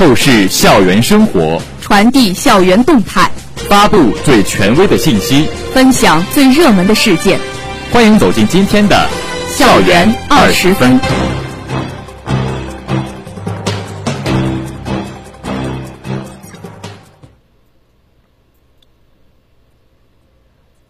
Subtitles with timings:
[0.00, 7.38] 透视校园生活，传递校园动态，发布最权威的信息，分享最热门的事件。
[7.92, 8.96] 欢迎走进今天的
[9.58, 10.98] 《校园二十分》。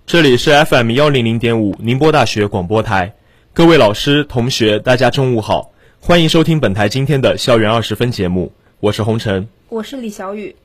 [0.07, 3.13] 这里是 FM 幺零零点五宁波大学广播台，
[3.53, 10.57] 各位老师、同学，大家中午好，欢迎收听本台今天的《校园二十分》节目，我是红尘，我是李小雨。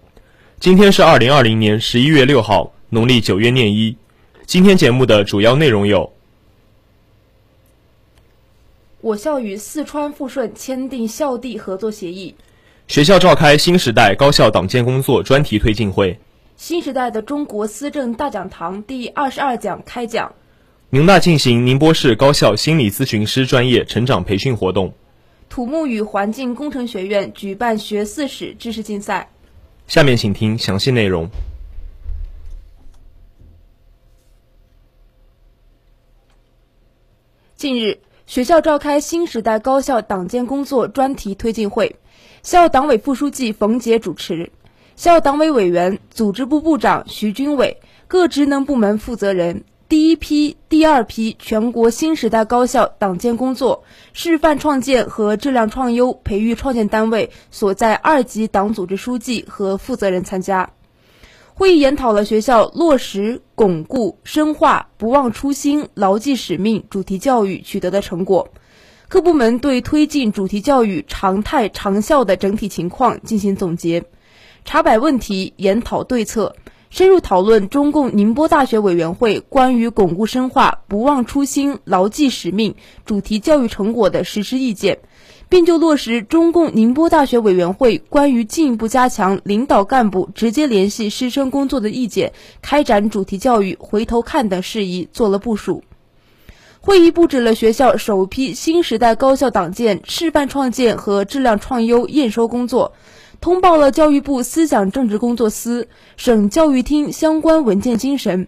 [0.58, 3.94] 今天是二零二零年十一月六号，农历九月廿一。
[4.46, 6.14] 今天节目的主要内容有：
[9.02, 12.34] 我校与四川富顺签订校地合作协议；
[12.88, 16.18] 学校召开新时代高校党建工作专题推进会。
[16.56, 20.34] 新时代的中国思政大讲堂第二十二讲开讲。
[20.90, 24.94] 宁大进行宁波市高校心理咨询师专业成长培训活动。
[25.56, 29.30] 土木与环境工程学院举办学四史知识竞赛。
[29.88, 31.30] 下面请听详细内容。
[37.56, 41.96] 近日，学校召开新时代高校党建工作专题推进会，
[42.44, 44.52] 校党委副书记冯杰主持。
[44.98, 53.84] 校党委委员、组织部部长徐军伟，各职能部门负责人，第一批、第二批全国新时代高校党建工作
[54.14, 60.72] 示范创建和质量创优培育创建单位所在二级党组织书记和负责人参加。
[61.54, 68.50] 会议研讨了学校落实、巩固、深化“不忘初心、牢记使命”主题教育取得的成果，
[69.08, 74.04] 各部门对推进主题教育常态长效的整体情况进行总结。
[74.66, 76.56] 查摆问题，研讨对策，
[76.96, 85.00] 深入讨论中共宁波大学委员会关于巩固深化“不忘初心、牢记使命”主题教育成果的实施意见，
[85.50, 95.84] 并就落实中共宁波大学委员会关于进一步加强领导干部直接联系师生工作的意见，开展主题教育回头看等事宜做了部署。
[96.80, 102.94] 会议布置了学校首批新时代高校党建示范创建和质量创优验收工作。
[103.42, 105.88] 通报了教育部思想政治工作司、
[106.18, 108.48] 省教育厅相关文件精神。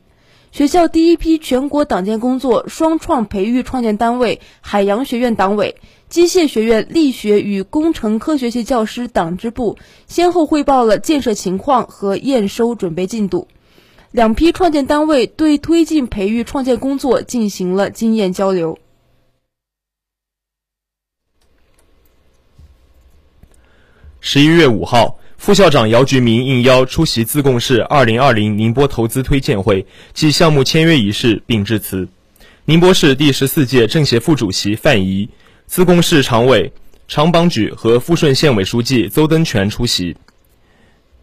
[0.52, 5.76] 学校第一批全国党建工作双创培育创建单位海洋学院党委、
[6.09, 9.78] 机械学院力学与工程科学系教师党支部
[10.08, 13.47] 先后汇报了建设情况和验收准备进度。
[14.12, 18.80] 两批创建单位对推进培育创建工作进行了经验交流。
[24.30, 32.06] 十一月五号，副校长姚菊明应邀出席自贡市二零二零宁波投资推荐会暨项目签约仪式并致辞。
[32.66, 35.30] 宁波市第十四届政协副主席范怡、
[35.66, 36.70] 自贡市常委
[37.08, 40.18] 常邦举和富顺县委书记邹登全出席。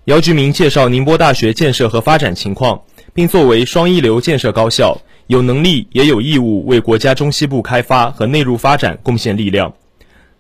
[0.07, 2.81] 姚菊明介绍宁波大学建设和发展情况，
[3.13, 9.75] 并作为双一流建设高校，有能力也有义务为国家中西部开发和内陆发展贡献力量。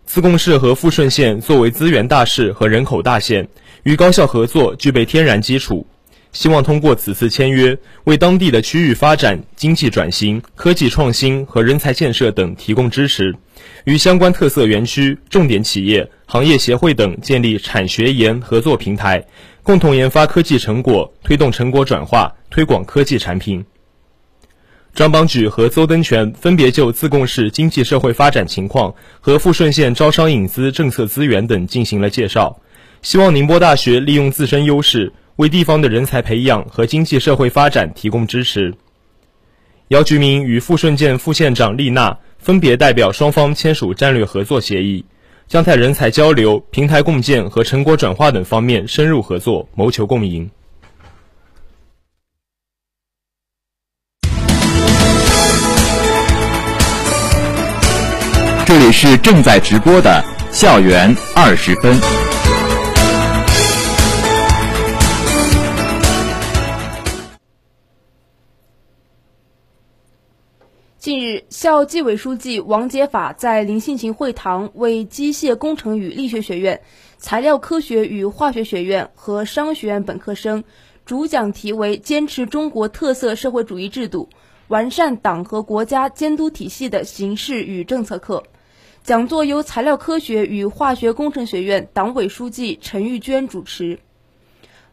[0.07, 3.49] 自贡市和富顺县作为资源大市和人口大县，
[3.83, 5.87] 与高校合作具备天然基础。
[6.33, 13.35] 希望通过此次签约，为当地的区域发展、经济转型、科技创新和人才建设等提供支持，
[13.85, 19.25] 与相关特色园区、重点企业、行业协会等建立产学研合作平台，
[19.63, 23.65] 共同研发科技成果，推动成果转化，推广科技产品。
[24.95, 32.57] 张邦举和邹登全分别就自贡市经济社会发展情况和富顺县招商引资政策资源等进行了介绍，
[33.03, 38.73] 希望宁波大学利用自身优势，为地方的人才培养和经济社会发展提供支持。
[39.89, 45.05] 姚菊明与富顺县副县长丽娜分别代表双方签署战略合作协议，
[45.49, 50.49] 将在人才交流、平台共建和成果转化等方面深入合作，谋求共赢。
[58.77, 60.21] 这里是正在直播的
[60.53, 61.95] 《校园二十分》。
[70.99, 76.81] 近日，校纪委书记王杰法在林信行会堂为机械工程与力学学院、
[77.17, 80.65] 材料科学与化学学院和商学院本科生
[81.07, 84.29] 主讲题为“坚持中国特色社会主义制度，
[84.67, 88.43] 完善党和国家监督体系”的形势与政策课。
[89.05, 93.99] 讲座由材料科学与化学工程学院党委书记陈玉娟主持。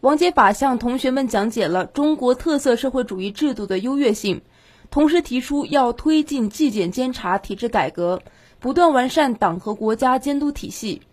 [0.01, 4.41] 王杰法向同学们讲解了中国特色社会主义制度的优越性，
[4.89, 8.21] 同时提出要推进纪检监察体制改革，
[8.59, 11.03] 不断完善党和国家监督体系。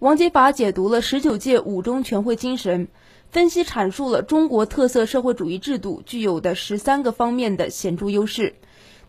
[0.00, 2.88] 王杰法解读了十九届五中全会精神，
[3.30, 8.56] 分析阐述了中国特色社会主义制度具有的十三个方面的显著优势，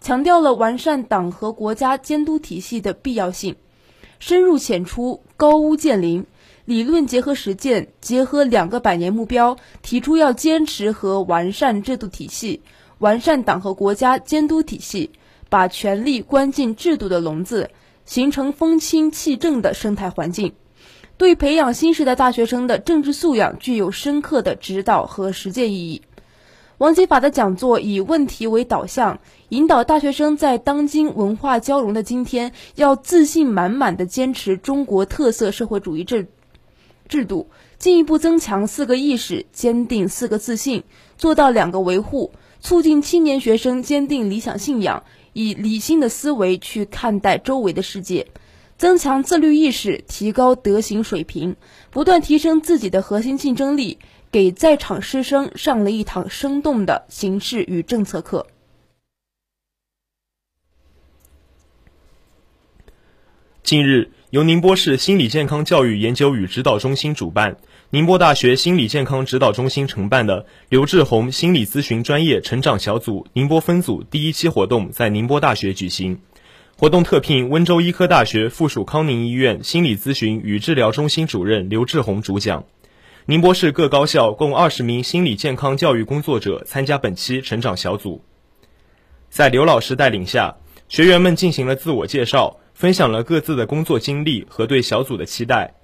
[0.01, 3.55] 强调了完善党和国家监督体系的必要性，
[4.17, 6.25] 深入浅出，高屋建瓴，
[6.65, 12.61] 理论结合实践，结合两个百年目标，提出要坚持和完善制度体系，
[12.97, 15.11] 完善党和国家监督体系，
[15.49, 17.69] 把权力关进制度的笼子，
[18.03, 20.53] 形成风清气正的生态环境。
[21.17, 26.01] 对培养新时代大学生的政治素养具有深刻的指导和实践意义。
[26.81, 29.19] 王吉法的讲座以问题为导向，
[29.49, 36.27] 引导大学生在当今文化交融的今天，要自信满满的坚持中国特色社会主义制
[37.07, 40.81] 制度，进一步增强四个意识，坚定四个自信，
[41.19, 48.25] 做到两个维护，促进青年学生坚定理想信仰，以理性的思维去看待周围的世界。
[48.79, 51.55] 增强自律意识，提高德行水平，
[51.91, 53.99] 不断提升自己的核心竞争力，
[54.31, 58.47] 给在场师生上了一堂生动的形势与政策课。
[63.61, 67.57] 近日，由宁波市心理健康教育研究与指导中心主办，
[67.89, 76.21] 宁波大学心理健康指导中心承办的刘志宏心理咨询专业成长小组宁波分组第一期活动在宁波大学举行。
[76.77, 82.63] 活动特聘温州医科大学附属康宁医院心理咨询与治疗中心主任刘志宏主讲。
[83.31, 88.21] 宁波市各高校共二十名心理健康教育工作者参加本期成长小组。
[89.29, 90.57] 在刘老师带领下，
[90.89, 95.75] 学员们进行了自我介绍，分享了各自的工作经历和对小组的期待。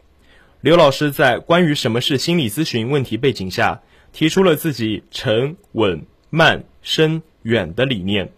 [0.60, 8.34] 刘老师在关于什么是心理咨询问题背景下，提出了自己沉、稳、慢、深、远的理念。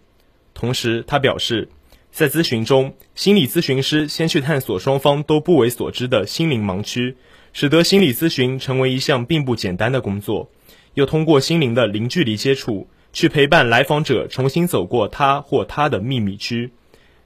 [0.54, 1.68] 同时，他表示。
[2.12, 7.16] 在咨询中，心理咨询师先去探索双方都不为所知的心灵盲区，
[7.52, 10.50] 使得心理咨询成为一项并不简单的工作。
[10.94, 16.70] 又通过心灵的零距离接触，去陪伴来访者重新走过他或她的秘密区。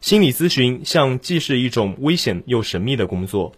[0.01, 3.53] 心理咨询像既是一种危险又神秘的工作。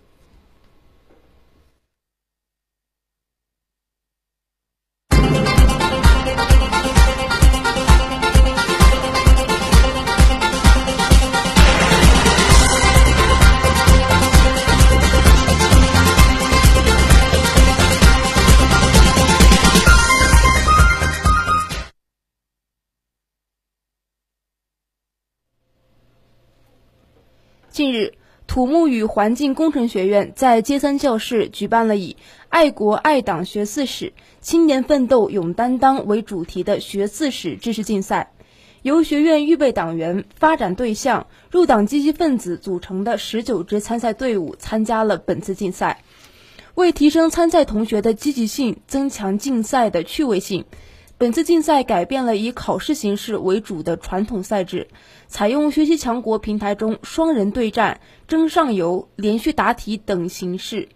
[27.76, 28.14] 近日，
[28.46, 32.16] 土木与环境工程学院在街三教室举办了以
[32.48, 38.32] “爱国爱党学四史，青年奋斗勇担当”为主题的学四史知识竞赛，
[38.80, 46.02] 由学院预备党员、发展对象、入党积极分子组成的十九支参赛队伍参加了本次竞赛。
[46.76, 50.64] 为提升参赛同学的积极性，增强竞赛的趣味性。
[51.18, 54.88] 本次竞赛改变了以考试形式为主的传统赛制，
[55.28, 60.90] 采用学习强国平台中双人对战、争上游、连续答题等形式。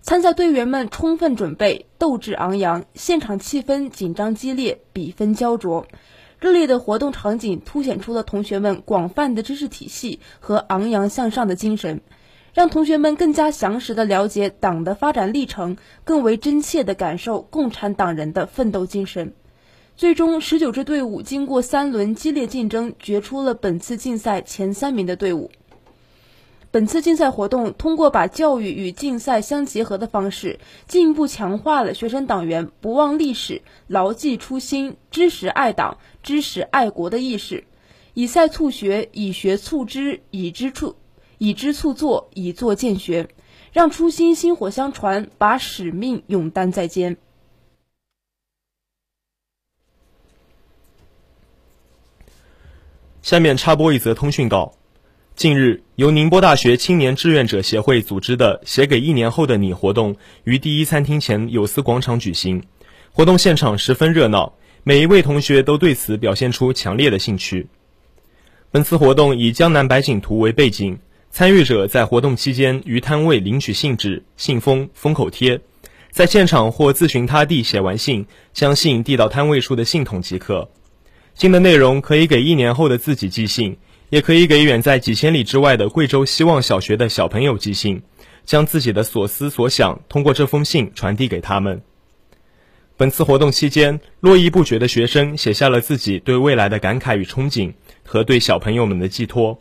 [0.00, 5.88] 参赛队员们充分准备，斗志昂扬，现场气氛紧张激烈，比分焦灼。
[6.38, 12.00] 热烈的活动场景凸显出了同学们广泛的知识体系和昂扬向上的精神。
[12.52, 19.32] 让同学们更加详实地了解党的发展历程，更为真切地感受共产党人的奋斗精神。
[19.96, 25.50] 最终，十九支队伍经过三轮激烈竞争，决出了本次竞赛前三名的队伍。
[26.72, 37.64] 本次竞赛活动通过把教育与竞赛相结合的方式，进一步强化了学生党员不忘历史、牢记初心、知识爱党、知识爱国的意识，
[38.14, 40.94] 以赛促学，以学促知，以知促。
[41.42, 43.30] 以知促作，以作践学，
[43.72, 47.16] 让初心薪火相传，把使命勇担在肩。
[53.22, 54.74] 下面插播一则通讯稿：
[55.34, 62.62] 近日，由宁波大学青年志愿者协会组织的“写给一年后的你”活动于第一餐厅前有思广场举行。
[63.12, 64.52] 活动现场十分热闹，
[64.84, 67.66] 每一位同学都对此表现出强烈的兴趣。
[68.70, 70.98] 本次活动以江南百景图为背景。
[71.30, 75.60] 参与者在活动期间于摊位领取信纸、信封、封口贴，
[76.10, 80.68] 在现场或自寻他地写完信，将信递到摊位处的信筒即可。
[81.34, 83.78] 信的内容可以给一年后的自己寄信，
[84.10, 88.02] 也可以给远在几千里之外的贵州希望小学的小朋友寄信，
[88.44, 91.80] 将自己的所思所想通过这封信传递给他们。
[92.96, 97.72] 本次活动期间，络绎不绝的学生写下了自己对未来的感慨与憧憬
[98.04, 99.58] 和对小朋友们的寄托。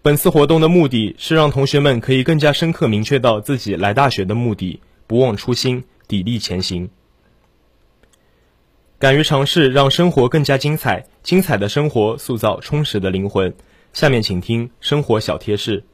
[0.00, 6.88] 本次活动的目的是让同学们可以更加深刻明确到自己来大学的目的，不忘初心，砥砺前行。
[9.00, 11.06] 敢于尝试，让生活更加精彩。
[11.22, 13.52] 精彩的生活塑造充实的灵魂。
[13.92, 15.84] 下面请听生活小贴士。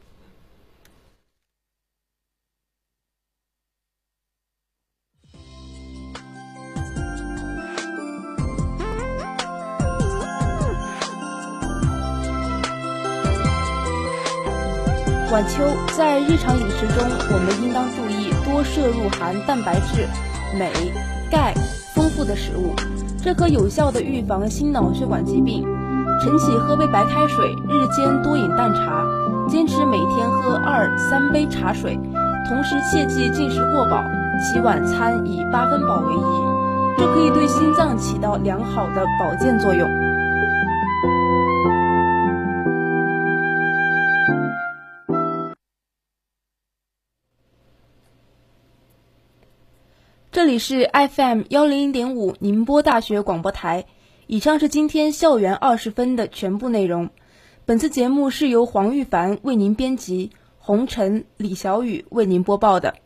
[15.34, 15.64] 晚秋，
[15.98, 20.06] 在日常饮食中，我们应当注意多摄入含蛋白质、
[20.56, 20.70] 镁、
[21.28, 21.52] 钙
[21.92, 22.72] 丰富的食物，
[23.20, 25.64] 这可有效的预防心脑血管疾病。
[26.22, 29.04] 晨起喝杯白开水，日间多饮淡茶，
[29.48, 31.98] 坚持每天喝二三杯茶水，
[32.48, 34.04] 同时切忌进食过饱，
[34.38, 40.03] 其晚餐以八分饱为宜，这可以对心脏起到良好的保健作用。
[50.34, 53.84] 这里是 FM 幺零零点五宁波大学广播台。
[54.26, 57.10] 以上是今天校园二十分的全部内容。
[57.64, 62.96] 本次节目是由黄玉凡为您编辑，红尘、李小雨为您播报的。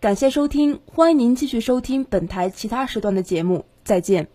[0.00, 3.64] 感谢收听，欢迎您继续收听本台其他时段的节目。
[3.82, 4.28] 再见。